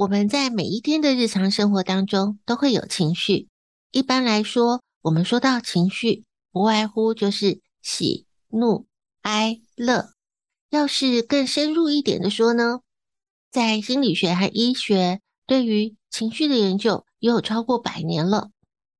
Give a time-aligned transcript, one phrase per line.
[0.00, 3.48] 我们在每一天的日常生活当中都会有情绪。
[3.90, 8.86] 一般来说，我们说到情绪，不外乎就是喜、怒、
[9.20, 10.14] 哀、乐。
[10.70, 12.80] 要是更深入一点的说呢，
[13.50, 18.48] 在心理学和医学对于情绪的研究也有超过百年了。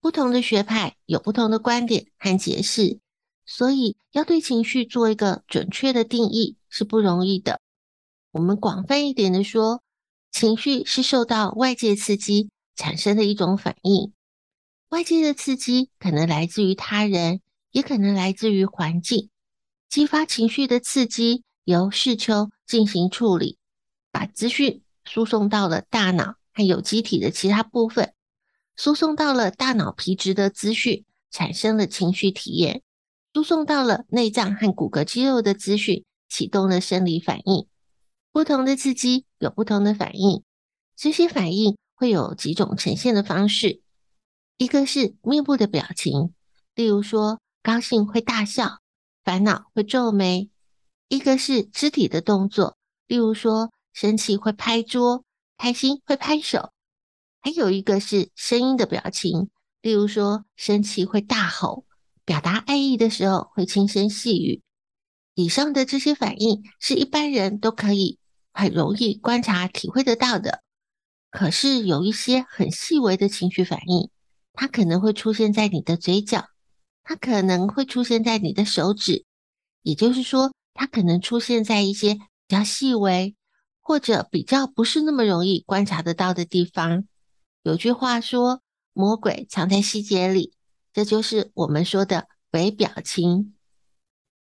[0.03, 3.01] 不同的学派有不同的观点和解释。
[3.47, 7.59] 所以，要对情绪做一个准确的定义是不容易的。
[8.33, 9.83] 我们广泛一点的说，
[10.31, 14.13] 情绪是受到外界刺激产生的一种反应。
[14.91, 19.29] 外界的刺激可能来自于他人，也可能来自于环境。
[19.89, 23.59] 激发情绪的刺激由视丘进行处理，
[24.11, 28.15] 把资讯输送到了大脑和有机体的其他部分，
[28.77, 32.83] 输送到了大脑皮质的资讯，产生了情绪体验。
[33.35, 37.67] 输送到了内脏和骨骼肌肉的资讯，启动了生理反应。
[38.33, 40.45] 不同的刺激有不同的反应，
[40.97, 43.83] 这些反应会有几种呈现的方式。
[44.57, 46.33] 一个是面部的表情，
[46.75, 48.79] 例如说高兴会大笑，
[49.25, 50.49] 烦恼会皱眉；
[51.09, 52.77] 一个是肢体的动作，
[53.07, 55.25] 例如说生气会拍桌，
[55.57, 56.71] 开心会拍手；
[57.41, 59.51] 还有一个是声音的表情，
[59.83, 61.85] 例如说生气会大吼。
[62.25, 64.63] 表达爱意的时候会轻声细语。
[65.35, 68.20] 以上的这些反应是一般人都可以
[68.53, 70.63] 很容易观察、体会得到的。
[71.31, 74.11] 可是有一些很细微的情绪反应，
[74.53, 76.49] 它可能会出现在你的嘴角，
[77.03, 79.25] 它可能会出现在你的手指，
[79.83, 83.37] 也就是说，它可能出现在一些比较细微
[83.81, 87.05] 或者比较不是那么容易观察得到的地方。
[87.63, 88.63] 有句话说
[88.93, 90.55] ：“魔鬼藏在细节里。”
[90.93, 93.55] 这就是我们说的微表情，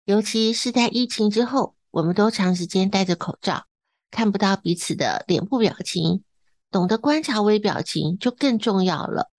[0.06, 3.66] 尤其是在疫情之后，我们都长时间戴着口罩，
[4.12, 6.23] 看不到彼此的脸部表情，
[6.72, 9.29] 懂得观察微表情就更重要了。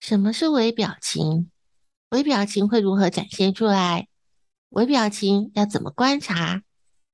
[0.00, 1.50] 什么是微表情？
[2.10, 4.08] 微表情会如何展现出来？
[4.70, 6.62] 微表情要怎么观察？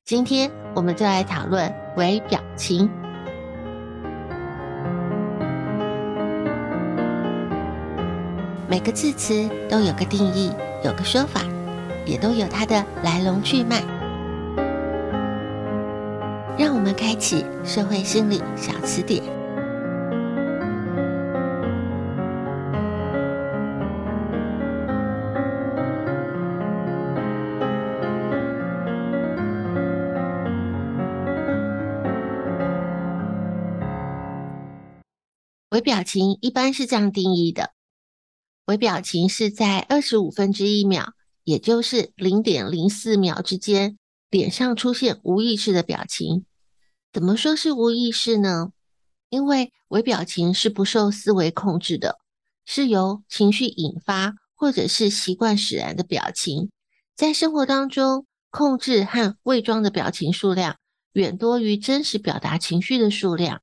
[0.05, 2.91] 今天我们就来讨论微表情。
[8.69, 10.51] 每个字词都有个定义，
[10.85, 11.43] 有个说法，
[12.07, 14.00] 也都有它的来龙去脉。
[16.61, 19.23] 让我们开启社会心理小词典。
[35.71, 37.71] 微表情一般是这样定义的。
[38.67, 41.15] 微表情是在二十五分之一秒，
[41.45, 43.97] 也就是零点零四秒之间，
[44.29, 46.45] 脸上出现无意识的表情。
[47.13, 48.73] 怎么说是无意识呢？
[49.29, 52.19] 因为微表情是不受思维控制的，
[52.65, 56.71] 是由情绪引发或者是习惯使然的表情。
[57.17, 60.79] 在生活当中，控制和伪装的表情数量
[61.13, 63.61] 远多于真实表达情绪的数量，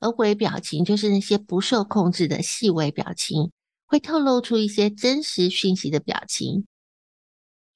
[0.00, 3.52] 而微表情就是那些不受控制的细微表情。
[3.88, 6.66] 会透露出一些真实讯息的表情。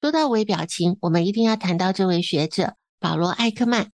[0.00, 3.92] 说到微表情，我们一定要谈到这位学者保罗·艾克曼。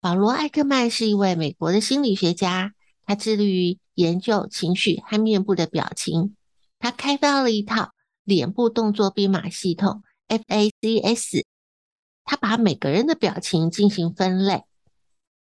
[0.00, 6.36] 保罗·艾克曼是一位美国的心理学家，他致力于研究情绪和面部的表情。
[6.78, 7.90] 他开发了一套
[8.22, 11.44] 脸部动作编码系统 FACS，
[12.24, 14.62] 他把每个人的表情进行分类。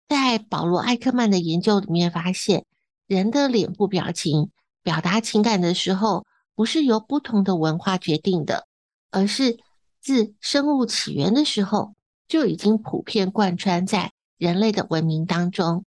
[0.08, 2.66] 在保罗·艾克曼的研究里面发现，
[3.08, 4.52] 人的脸部表情
[4.82, 8.68] 表达情感的时候，不是由不同的文化决定的，
[9.12, 9.58] 而是
[10.00, 11.96] 自生物起源的时候
[12.28, 14.13] 就已经普遍贯穿在
[14.44, 15.86] 人类的文明当中。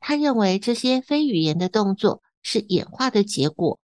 [0.00, 3.78] 他认为这些非语言的动作是演化的结果。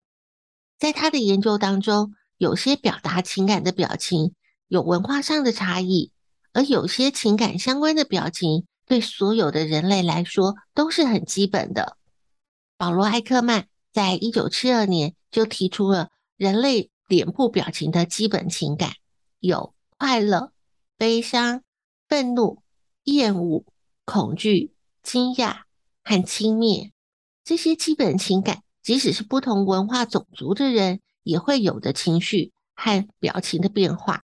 [0.79, 4.33] 在他的研究当中，有些表达情感的表情
[4.69, 6.11] 有文化上的差异，
[6.55, 11.99] 而有些情感相关的表情对所有的人类来说都是很基本的。
[12.79, 16.09] 保罗·艾克曼在一九七二年就提出了。
[16.39, 18.93] 人类脸部表情的基本情感
[19.41, 20.53] 有快乐、
[20.99, 21.63] 悲伤、
[22.11, 22.63] 愤怒、
[23.05, 23.65] 厌恶、
[24.07, 24.73] 恐惧、
[25.03, 25.57] 惊讶
[26.03, 26.93] 和轻蔑。
[27.45, 34.23] 这些基本情感，即使是不同文化种族的人也会有的情绪和表情的变化。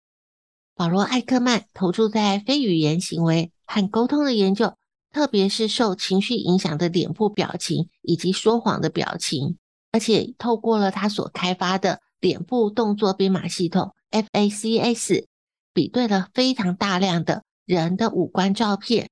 [0.76, 4.76] 保罗·艾克曼投注在非语言行为和沟通的研究，
[5.12, 9.58] 特别是受情绪影响的脸部表情以及说谎的表情。
[9.92, 15.26] 而且透过了他所开发的脸部动作编码系统 FACS，
[15.74, 19.11] 比对了非常大量的人的五官照片，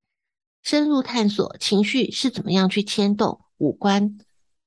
[0.63, 4.17] 深入探索情绪是怎么样去牵动五官、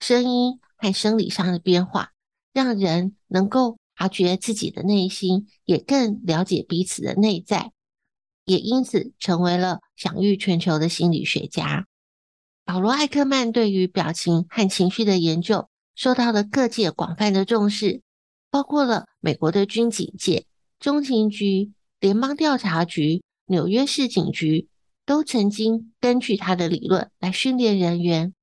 [0.01, 2.13] 声音和生理上的变化，
[2.53, 7.73] 让人能够察觉自己的内心，也更了解彼此的内在，
[8.45, 11.87] 也因此成为了享誉全球的心理学家。
[12.65, 15.69] 保罗·艾克曼对于表情和情绪的研究。
[15.95, 18.01] 受到了各界广泛的重视，
[18.51, 20.47] 包括了美国的军警界、
[20.81, 24.69] 中情局、联邦调查局、纽约市警局，
[25.05, 28.35] 都曾经根据他的理论来训练人员。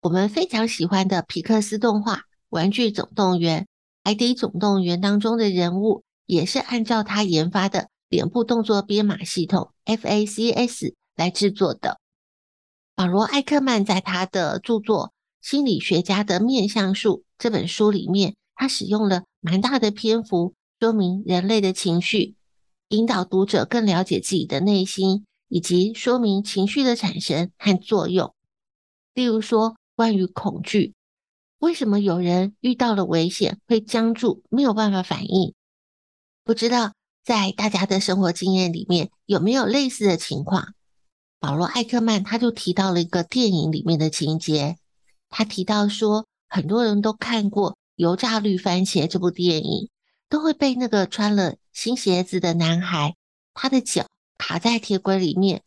[0.00, 2.16] 我们非常喜欢的皮克斯动画
[2.48, 3.62] 《玩具总动员》
[4.04, 11.98] 《海底总动员》当中的人物，也是按照他研发的脸部动作编码系统 FACS 来制作的。
[12.94, 15.12] 保罗·艾克曼在他的著作。
[15.40, 22.34] 心理学家的面相术这本书里面，他使用了蛮大的篇幅说明人类的情绪，
[22.88, 28.34] 引导读者更了解自己的内心，以及说明情绪的产生和作用。
[29.14, 30.94] 例如说，关于恐惧，
[31.58, 35.54] 为什么有人遇到了危险会僵住，没有办法反应？
[36.44, 36.92] 不知道
[37.24, 40.74] 在大家的生活经验里面有没有类似的情况？
[41.40, 44.76] 保罗·艾克曼他就提到了一个电影里面的情节。
[45.28, 49.88] 他提到说，很多人都看过《油炸绿番茄》这部电影，
[50.28, 53.14] 都会被那个穿了新鞋子的男孩，
[53.52, 54.06] 他的脚
[54.38, 55.62] 卡在铁轨里面，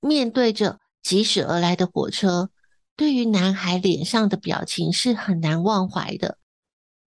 [0.00, 2.50] 面对着疾驶而来的火车，
[2.96, 6.38] 对于男孩脸上的表情是很难忘怀的。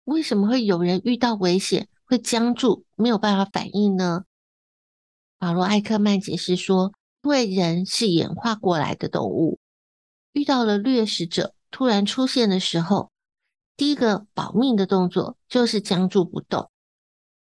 [0.05, 4.25] 为什么会有人遇到危险会僵住，没有办法反应呢？
[5.39, 6.93] 保罗·艾克曼解释说，
[7.23, 9.59] 因为人是演化过来的动物，
[10.33, 11.55] 遇到了掠食者。
[11.71, 13.11] 突然出现的时候，
[13.77, 16.71] 第一个保命的动作就是僵住不动。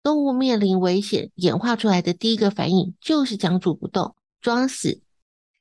[0.06, 5.02] 动物面临危险，演化出来的第一个反应就是僵住不动，装死，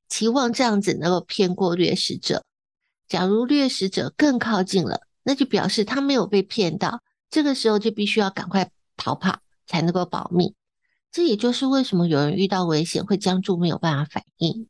[0.06, 2.44] 期望这样子能够骗过掠食者。
[3.08, 7.00] 假如掠食者更靠近了，那就表示他没有被骗到，
[7.30, 10.54] 这个时候就必须要赶快逃跑才能够保命。
[11.10, 14.68] 这也就是为什么有人遇到危险会僵住，没有办法反应。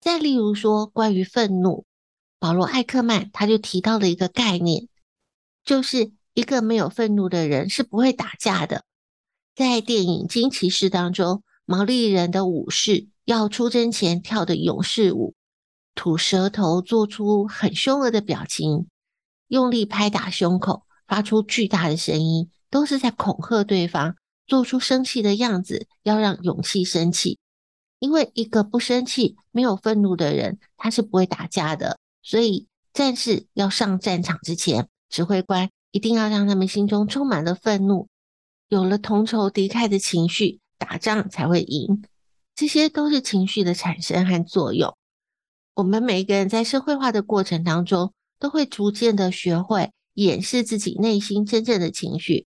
[0.00, 1.84] 再例如说，关于愤怒。
[2.38, 4.86] 保罗·艾克曼他就提到了一个概念，
[5.64, 8.84] 就是一个没有愤怒的人是不会打架的。
[9.54, 15.34] 在电影《惊奇士》当中，毛利人的武士要出征前跳的勇士舞，
[15.94, 18.86] 吐舌头，做出很凶恶的表情，
[19.48, 24.14] 用力拍打胸口，发出巨大的声音，都是在恐吓对方，
[24.46, 27.38] 做出生气的样子，要让勇气生气。
[27.98, 31.98] 因为一个不生气、没有愤怒的人，他是不会打架的。
[32.22, 38.08] 所以，战士要上战场之前，指挥官一定要让他们心中充满了愤怒，
[38.68, 42.02] 有了同仇敌忾的情绪，打仗才会赢。
[42.54, 44.96] 这些都是情绪的产生和作用。
[45.74, 52.46] 我们每一个人在社会化的过程当中，都会逐渐的学会掩饰自己内心真正的情绪，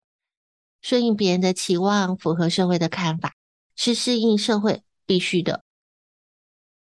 [0.83, 3.35] 顺应别人的期望，符合社会的看法，
[3.75, 5.63] 是适应社会必须的。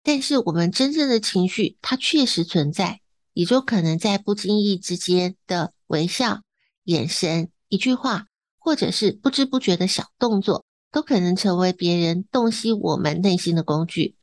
[0.02, 3.02] 但是我们真正的情绪，它确实存在，
[3.34, 6.42] 也就可能在不经意之间的微笑、
[6.84, 8.26] 眼神、一句话，
[8.58, 14.14] 或者是不知不觉的小动作，都可能成为别人洞悉我们内心的工具。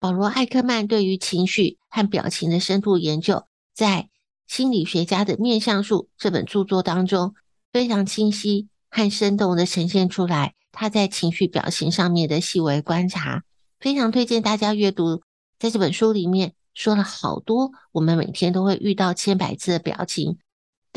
[0.00, 4.08] 保罗·艾克曼对于情绪和表情的深度研究，在
[4.48, 7.34] 心理学家的面相术这本著作当中，
[7.72, 13.44] 非常清晰和生动的呈现出来他在情绪表情上面的细微观察，
[13.78, 15.22] 非常推荐大家阅读。
[15.58, 20.38] 在这本书里面说了好多我们每天都会遇到千百次的表情，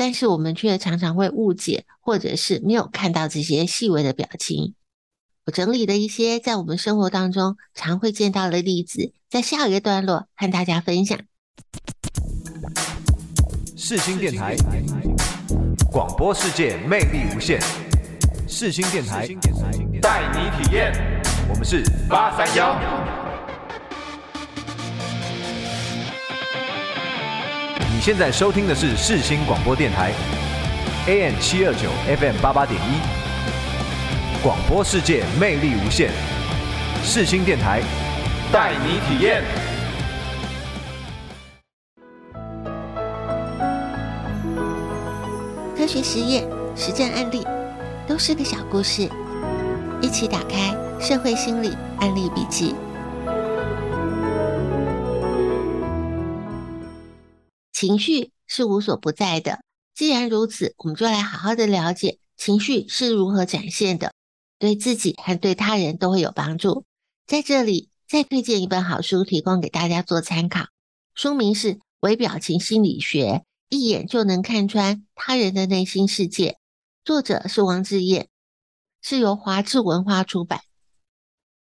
[0.04, 4.74] 但是我们却常常会误解，或者是没有看到这些细微的表情。
[5.46, 11.16] 我整理了一些在我们生活当中常会见到的例子，在下一个段落和大家分享。
[13.76, 14.56] 世新电台，
[15.88, 17.60] 广播世界魅力无限。
[18.48, 19.28] 世新电台，
[20.00, 20.92] 带你体验。
[21.48, 23.21] 我们是八三夭。
[28.02, 30.10] 现在收听的是世新广播电台
[31.06, 34.42] ，AM 七二九，FM 八八点一。
[34.42, 36.10] 广播世界魅力无限。
[37.04, 37.80] 世新电台，
[38.52, 39.44] 带你体验。
[45.76, 46.44] 科学实验、
[46.74, 47.46] 实战案例，
[48.08, 49.08] 都是个小故事。
[50.00, 52.74] 一起打开《社会心理案例笔记》。
[57.82, 59.60] 情绪是无所不在的。
[59.92, 64.12] 既然如此，我们就来好好的了解情绪是如何展现的，
[64.56, 66.84] 对自己和对他人都会有帮助。
[67.26, 70.66] 在这里，再推荐一本好书，提供给大家做参考。
[71.16, 73.24] 书名是《微表情心理学》。
[73.68, 76.58] 一眼就能看穿他人的内心世界，
[77.04, 78.28] 作者是王志燕，
[79.00, 80.60] 是由华智文化出版。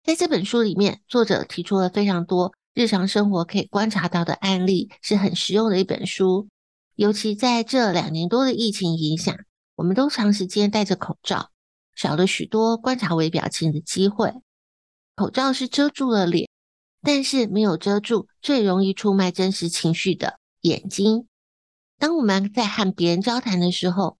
[0.04, 6.48] 在这本书里面，作者提出了非常多日常生活可以观察到的案例，是很实用的一本书。
[6.94, 9.34] 尤其在这两年多的疫情影响，
[9.74, 11.50] 我们都长时间戴着口罩，
[11.94, 14.34] 少了许多观察微表情的机会。
[15.16, 16.48] 口罩是遮住了脸，
[17.02, 21.26] 但是没有遮住最容易出卖真实情绪的眼睛。
[21.98, 24.16] 当我们在和别人交谈的时候，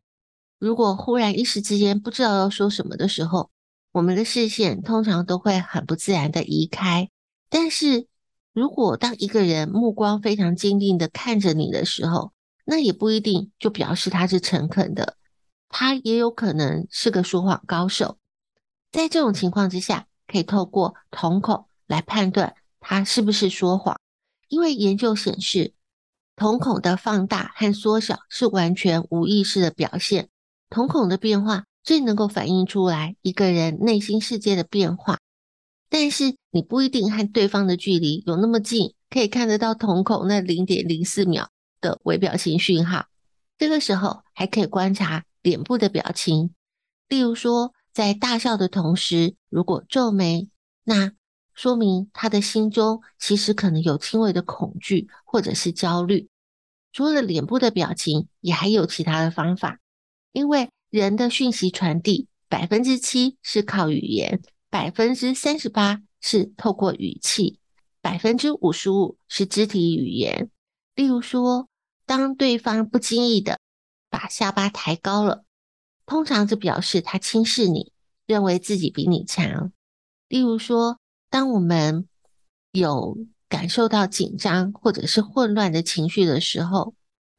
[0.59, 3.51] 如果忽然一时之间不知道要说什么的时候，
[3.93, 7.09] 我们的视线通常都会很不自然的移开。
[7.49, 8.07] 但是
[8.53, 12.33] 如果当一个人目光非常坚定的看着你的时候，
[12.65, 15.17] 那也不一定就表示他是诚恳的，
[15.69, 18.19] 他也有可能是个说谎高手。
[18.91, 24.01] 在这种情况之下，可以透过瞳孔来判断他是不是说谎，
[24.49, 25.75] 因为研究显示。
[26.37, 30.31] 瞳孔的放大和缩小是完全无意识的表现。
[30.71, 35.19] 瞳孔的变化最能够反映出来一个人内心世界的变化。
[35.91, 43.07] 但是你不一定和对方的距离有那么近，可以看得到瞳孔那零点零四秒的微表情讯号。
[43.57, 46.55] 这个时候还可以观察脸部的表情，
[47.09, 50.49] 例如说在大笑的同时，如果皱眉，
[50.85, 51.13] 那
[51.55, 56.29] 说明他的心中其实可能有轻微的恐惧或者是焦虑。
[56.93, 59.79] 除了脸部的表情，也还有其他的方法。
[60.33, 67.59] 因为人的讯息传递，百分之七是靠语言，百分之三十八是透过语气，
[68.01, 70.51] 百分之五十五是肢体语言。
[70.95, 71.69] 例如说，
[72.07, 73.59] 当对方不经意的
[74.09, 75.45] 把下巴抬高了，
[76.05, 77.93] 通常这表示他轻视你，
[78.27, 79.73] 认为自己比你强。
[80.29, 80.99] 例如说，
[81.31, 82.09] 当我们
[82.73, 83.17] 有
[83.49, 86.95] 感受到紧张或者是混乱的情绪的时候，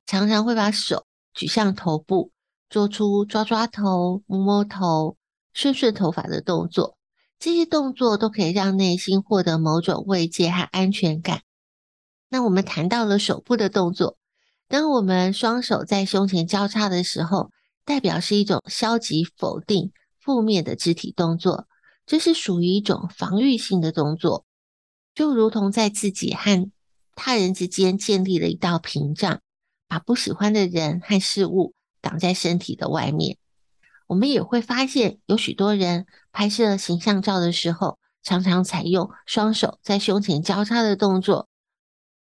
[0.06, 2.32] 常常会把手举向头部，
[2.70, 5.18] 做出抓抓头、摸摸头、
[5.54, 6.98] 顺顺头发的动作。
[7.42, 11.42] 这些动作都可以让内心获得某种慰藉和安全感。
[12.30, 14.20] 那我们谈到了手部的动作，
[14.68, 17.50] 当我们双手在胸前交叉的时候，
[17.84, 21.68] 代表是一种消极、否定、负面的肢体动作，
[22.06, 24.46] 这是属于一种防御性的动作。
[25.16, 26.72] 就如同在自己和
[27.16, 29.42] 他人之间建立了一道屏障，
[29.88, 33.40] 把不喜欢的人和事物挡在身体的外面。
[34.06, 41.48] 我们也会发现，有许多人拍摄形象照的时候，常常采用双手在胸前交叉的动作。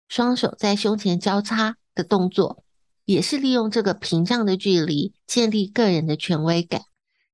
[0.08, 2.64] 双手在胸前交叉的动作，
[3.06, 6.82] 也是利用这个屏障的距离，建立个人的权威感。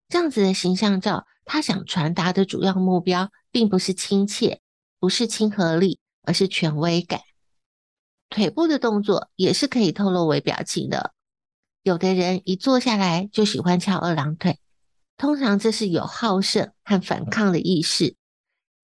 [0.07, 4.61] 这样子的形象照，他想传达的主要目标，并不是亲切。
[4.99, 7.21] 不是亲和力，而是权威感。
[8.29, 11.15] 腿部的动作也是可以透露微表情的。
[11.81, 14.59] 有的人一坐下来就喜欢翘二郎腿，
[15.21, 18.15] 通常这是有好胜和反抗的意识。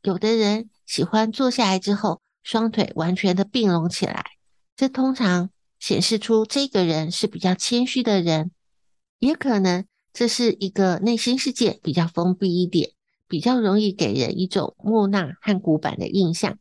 [0.03, 4.23] 有的人喜欢坐下来之后双腿完全的并拢起来，
[4.75, 8.51] 这通常显示出这个人是比较谦虚的人。
[9.17, 12.91] 也可能这是一个内心世界比较封闭一点。
[13.27, 16.59] 比较容易给人一种木讷和古板的印象。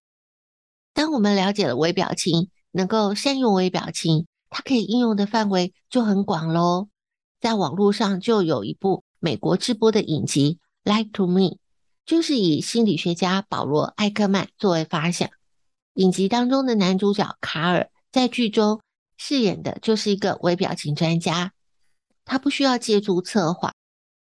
[0.94, 6.88] 当我们了解了微表情，能够善用微表情，它可以应用的范围就很广喽。
[7.40, 11.40] 在网络上就有一部美国直播的影集《Lie to Me》，
[12.04, 15.28] 就是以心理学家保罗·艾克曼作为发想。
[15.94, 18.80] 影集当中的男主角卡尔在剧中
[19.16, 21.50] 饰演的就是一个微表情专家，
[22.24, 23.74] 他不需要借助策划，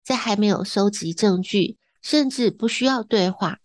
[0.03, 3.57] 在还没有收集证据，甚至不需要对话，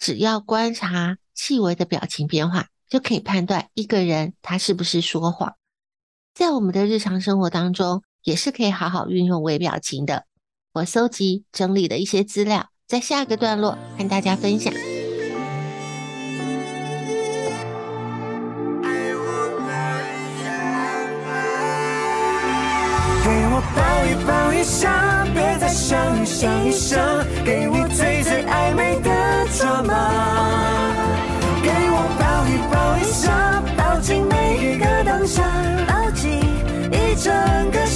[0.00, 5.54] 只要观察细微的表情变化，就可以判断一个人他是不是说谎。
[6.34, 10.26] 在我们的日常生活当中，也是可以好好运用微表情的。
[10.76, 14.70] 我搜集整理的一些资料，在下个段落和大家分享。
[14.74, 14.80] 给
[23.48, 29.10] 我抱一抱一下，别再想一想一想，给我最最暧昧的
[29.56, 30.92] 抓马。
[31.62, 35.42] 给我抱一抱一下，抱紧每一个当下，
[35.88, 36.38] 抱紧
[36.92, 37.32] 一整
[37.70, 37.86] 个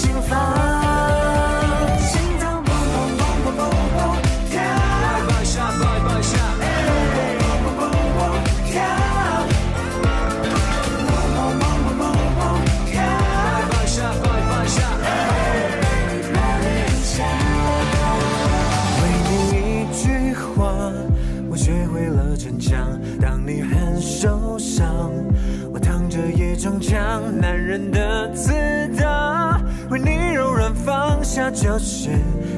[27.40, 28.52] 男人的自
[29.00, 29.60] 大，
[29.90, 32.10] 为你柔软放下，就是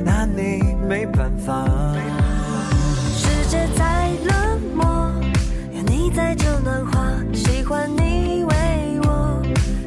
[0.05, 1.65] 拿你没办法。
[3.15, 5.13] 世界再冷漠，
[5.73, 7.35] 有你在就暖和。
[7.35, 8.55] 喜欢你为
[9.05, 9.43] 我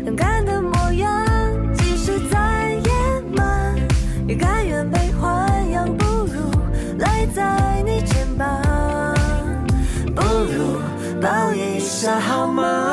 [0.05, 1.25] 勇敢的模样，
[1.73, 3.75] 即使再野蛮，
[4.27, 5.85] 也甘愿被豢养。
[5.97, 6.51] 不如
[6.99, 8.47] 赖在你肩膀，
[10.15, 10.79] 不如
[11.21, 12.84] 抱一下好吗？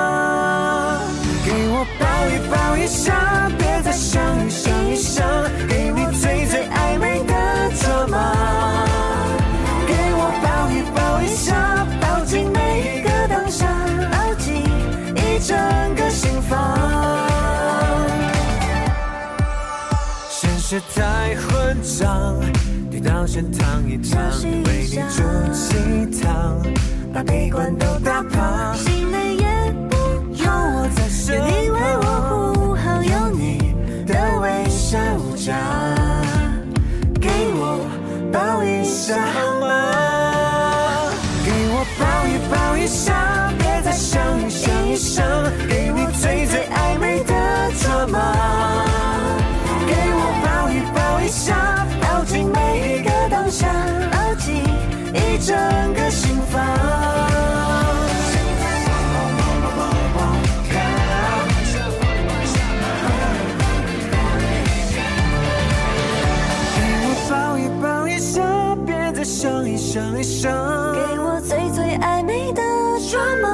[20.95, 22.41] 太混账，
[22.91, 24.19] 跌倒先躺一躺，
[24.65, 26.63] 为你煮鸡汤，
[27.13, 28.73] 把悲观都打趴。
[28.75, 29.47] 心里也
[29.91, 29.97] 不
[30.35, 33.75] 用我在想，有你为我护航，有你
[34.07, 35.55] 的微笑无价。
[37.21, 37.87] 给我
[38.33, 41.13] 抱一下好吗？
[41.45, 45.27] 给我抱一抱一下，别再想一想一想，
[45.69, 46.72] 给你最最。
[73.15, 73.52] 二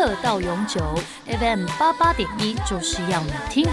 [0.00, 0.80] 欢乐到永久
[1.26, 3.68] ，FM 八八点一就是要你听。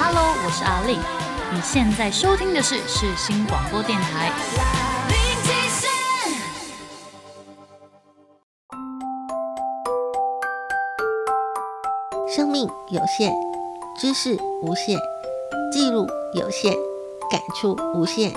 [0.00, 0.98] Hello，我是阿丽，
[1.52, 4.32] 你现在收听的是世新广播电台。
[12.34, 13.34] 生命有限，
[14.00, 14.98] 知识无限，
[15.70, 16.72] 记录有限，
[17.30, 18.32] 感触无限。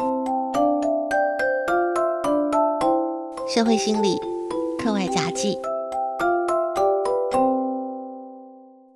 [3.55, 4.17] 社会心理
[4.77, 5.57] 课外杂记。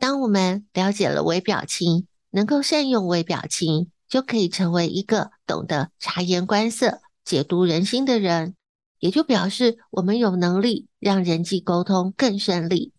[0.02, 8.56] 当我们了解了微表情，能够善用微表情，就可以成为一个懂得察言观色、解读人心的人，
[9.00, 12.92] 也就表示我们有能力让人际沟通更顺利。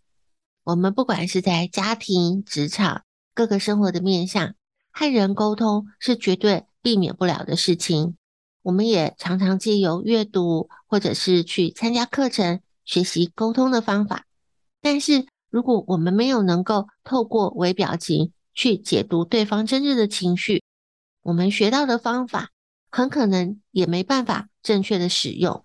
[0.64, 3.02] 我们不管是在家庭、职场
[3.34, 4.54] 各个生活的面向，
[4.90, 8.16] 和人沟通是绝对避免不了的事情。
[8.62, 14.26] 我们也常常借由阅读或者是去参加课程，学习沟通的方法。
[14.80, 20.62] 但是，如果我们没有能够透过微表情去解读对方真正的情绪，
[21.22, 22.50] 我们学到的方法
[22.90, 25.64] 很可能也没办法正确的使用。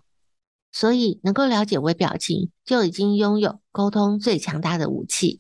[0.71, 5.39] 所以，能够了解微表情，就已经拥有沟通最强大的武器。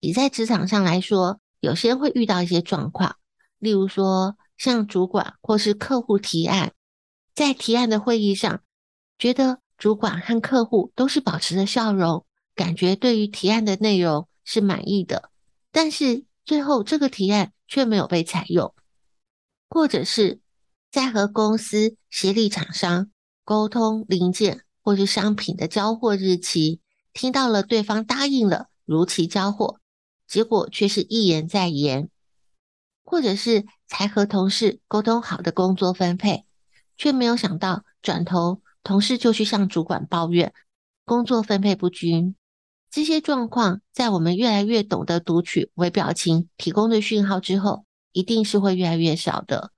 [0.00, 3.16] 以在职场上来说，有些人会遇到一些状况，
[3.58, 6.74] 例如说，向主管或是客户提案，
[7.34, 8.60] 在提案的会议上，
[9.18, 15.30] 觉得主管和客户都是保持着笑容，感觉对于提案的内容是满意的，
[15.70, 18.74] 但是最后这个提案却没有被采用，
[19.70, 20.40] 或者是
[20.90, 23.10] 在和公司协力厂商
[23.44, 26.80] 沟通零件或是商品的交货日期，
[27.12, 29.78] 听到了对方答应了如期交货。
[30.26, 32.10] 结果却是一延再延，
[33.10, 36.44] 或者是才和同事沟通好的工作分配，
[36.98, 40.52] 却没有想到转头同事就去向主管抱怨
[41.06, 42.36] 工作分配不均。
[42.90, 49.72] 这些状况在我们越来越懂得读取微表情提供的讯号之后，一定是会越来越少的。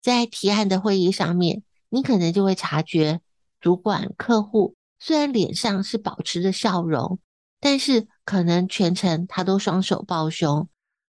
[0.00, 3.20] 在提案的会议上面，你可能就会察觉，
[3.60, 7.18] 主管、客户虽然脸上是保持着笑容。
[7.60, 10.68] 但是可能全程他都双手抱胸，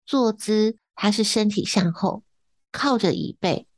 [0.06, 2.24] 坐姿他是身体向后，
[2.72, 3.68] 靠着椅背，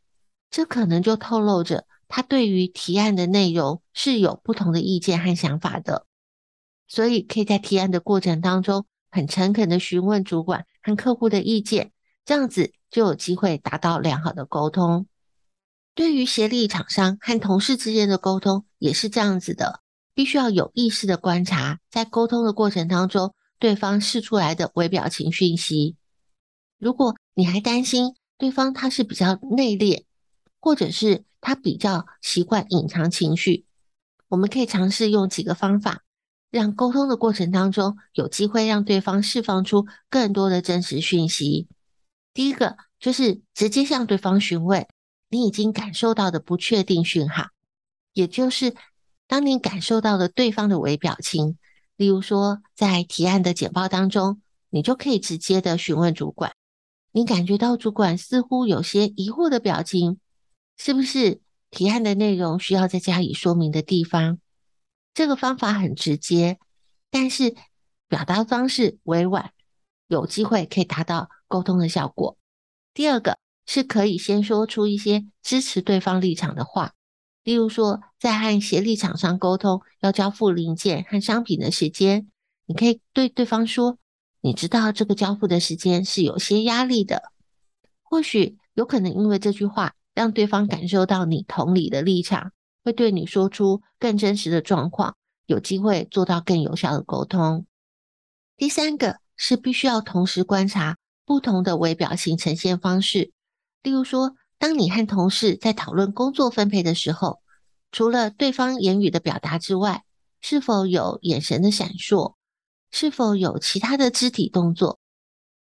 [0.50, 6.06] 这可能就透露着他对于提案的内容是有不同的意见和想法的。
[6.88, 11.92] 所以可以在提案的过程当中，很诚恳的询问主管和客户的意见，
[12.24, 15.06] 这样子就有机会达到良好的沟通。
[15.94, 19.82] 对于协力厂商和同事之间的沟通也是这样子的。
[20.14, 25.96] 必须要有意识的观察，在沟通的过程当中，对方释出来的微表情讯息。
[26.80, 30.02] 如果你还担心对方他是比较内敛，
[30.58, 33.66] 或者是他比较习惯隐藏情绪，
[34.26, 36.02] 我们可以尝试用几个方法，
[36.50, 41.68] 让沟通的过程当中有机会让对方释放出更多的真实讯息。
[42.34, 44.88] 第一个就是直接向对方询问
[45.28, 47.50] 你已经感受到的不确定讯号，
[48.14, 48.74] 也就是。
[49.30, 51.56] 当你感受到了对方的微表情，
[51.94, 56.52] 例如说在提案的简报当中，你就可以直接的询问主管，
[57.12, 60.18] 你感觉到主管似乎有些疑惑的表情，
[60.76, 64.38] 是不是提案的内容需要再加以说明的地方？
[65.12, 66.58] 这个方法很直接，
[67.10, 67.54] 但是
[68.08, 69.52] 表达方式委婉，
[70.08, 72.36] 有机会可以达到沟通的效果。
[72.94, 76.92] 第二个是可以先说出一些支持对方立场的话。
[77.42, 82.28] 例如说，在和协力厂商沟通要交付零件和商品的时间，
[82.66, 83.98] 你可以对对方说
[84.40, 87.32] ：“你知道这个交付的时间是有些压力的。”
[88.02, 92.52] 或许有可能因为这句话，让对方感受到你同理的立场，
[92.84, 97.66] 会对你说出更真实的状况，有机会做到更有效的沟通。
[98.56, 103.32] 第三个是必须要同时观察不同的微表情呈现方式，
[103.82, 104.36] 例如说。
[104.60, 107.40] 当你和同事在讨论工作分配的时候，
[107.92, 110.04] 除了对方言语的表达之外，
[110.42, 112.34] 是否有眼神的闪烁？
[112.90, 114.98] 是否有其他的肢体动作？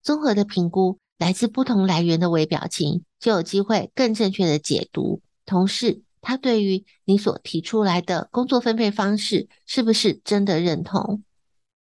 [0.02, 11.24] 综合的评估来自不同来源的微表情，就有机会更正确的解读同事他对于你所提出来的工作分配方式是不是真的认同。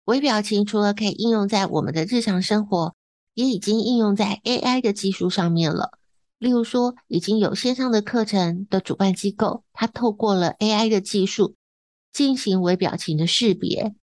[0.05, 2.93] 微表情除了可以应用在我们的日常生活，
[3.33, 5.91] 也已经应用在 AI 的技术上面了。
[6.37, 11.55] 例如说，已经有线上的课程的主办机构，它透过了 AI 的技术
[12.11, 13.95] 进行微表情的识别，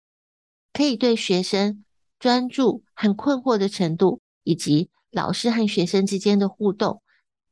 [0.73, 1.85] 可以对学生
[2.19, 7.03] 专注和困惑的程度，以及老师和学生之间的互动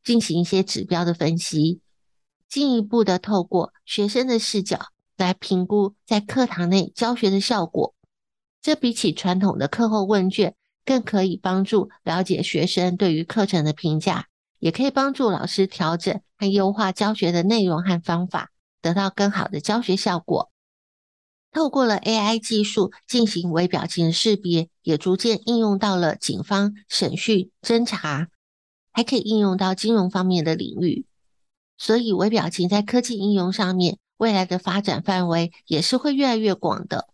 [0.04, 1.80] 进行一些指标的分析，
[2.48, 4.78] 进一步的透过学生的视角
[5.16, 7.94] 来评估在课堂内教学的效果。
[8.62, 14.28] 这比起传统的课后问卷，更可以帮助了解学生对于课程的评价。
[14.58, 18.50] 也可以帮助老师调整和优化教学的内容和方法，
[18.80, 20.50] 得到更好的教学效果。
[21.56, 28.28] 透过了 AI 技术进行微表情识别，也逐渐应用到了警方审讯、侦查，
[28.92, 31.06] 还可以应用到金融方面的领域。
[31.78, 37.08] 所以，微表情在科技应用上面，未来的发展范围也是会越来越广的。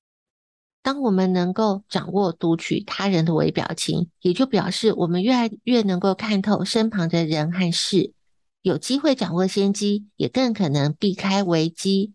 [0.83, 8.13] 当我们能够掌握读取他人的微表情，也就表示我们越来越能够看透身旁的人和事，
[8.61, 12.15] 有机会掌握先机，也更可能避开危机。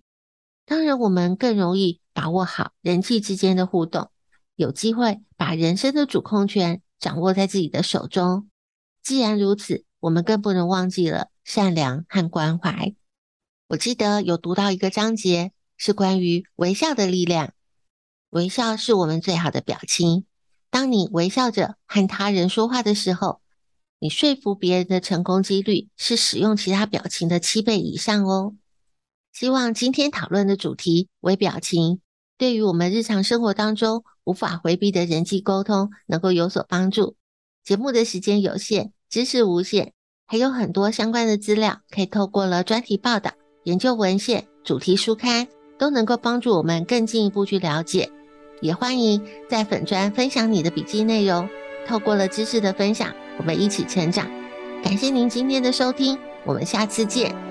[0.66, 4.10] 当然，我们更容易把握好人际之间的互动，
[4.56, 8.49] 有机会把人生的主控权掌握在自己的手中。
[9.03, 12.95] 既然如此，我们更不能忘记了善良和关怀。
[13.67, 17.53] 我记得有读到一个章节，是关于微笑的力量。
[18.32, 20.25] 微笑是我们最好的表情。
[20.71, 23.41] 当你微笑着和他人说话的时候，
[23.99, 28.56] 你说服别人的成功几率是使用其他表情的七倍以上哦。
[29.32, 32.01] 希望今天讨论的主题微表情，
[32.38, 37.15] 对于我们日常生活当中无法回避的人际沟通能够有所帮助。
[37.63, 39.93] 节目的时间有限，知识无限，
[40.26, 43.32] 还有很多相关的资料可以透过了专题报道、
[43.63, 45.47] 研究文献、主题书刊，
[45.78, 48.10] 都能够帮助我们更进一步去了解。
[48.62, 51.47] 也欢迎在粉专分享你的笔记内容，
[51.88, 53.13] 透过了知识的分享。
[53.38, 54.28] 我们一起成长，
[54.84, 57.46] 感谢您今天的收听，我们下次见。